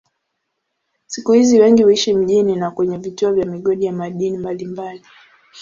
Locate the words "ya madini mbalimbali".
3.85-5.01